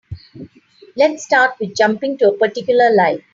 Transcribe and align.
Let's 0.95 1.23
start 1.23 1.59
with 1.59 1.75
jumping 1.75 2.17
to 2.17 2.29
a 2.31 2.37
particular 2.39 2.89
line. 2.95 3.23